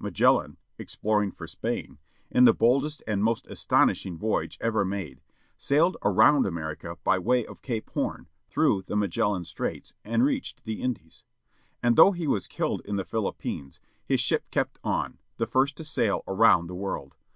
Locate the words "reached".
10.24-10.64